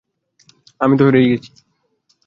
[0.81, 1.51] আমি তো হেরেই গেছি।